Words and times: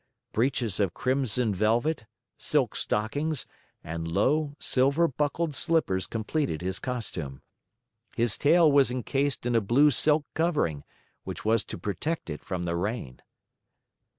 Breeches 0.31 0.79
of 0.79 0.95
crimson 0.95 1.53
velvet, 1.53 2.07
silk 2.35 2.75
stockings, 2.75 3.45
and 3.83 4.07
low, 4.07 4.55
silver 4.59 5.07
buckled 5.07 5.53
slippers 5.53 6.07
completed 6.07 6.63
his 6.63 6.79
costume. 6.79 7.43
His 8.15 8.35
tail 8.35 8.71
was 8.71 8.89
encased 8.89 9.45
in 9.45 9.55
a 9.55 9.61
blue 9.61 9.91
silk 9.91 10.25
covering, 10.33 10.83
which 11.23 11.45
was 11.45 11.63
to 11.65 11.77
protect 11.77 12.31
it 12.31 12.41
from 12.43 12.63
the 12.63 12.75
rain. 12.75 13.21